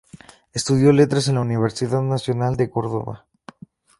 [0.51, 3.27] Estudió letras en la Universidad Nacional de Córdoba.